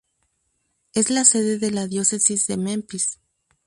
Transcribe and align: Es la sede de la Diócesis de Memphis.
Es 0.95 1.11
la 1.11 1.25
sede 1.25 1.59
de 1.59 1.69
la 1.69 1.85
Diócesis 1.85 2.47
de 2.47 2.57
Memphis. 2.57 3.19